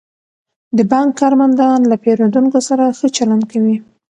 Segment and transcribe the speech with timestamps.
[0.77, 3.77] د بانک کارمندان له پیرودونکو سره ښه چلند کوي.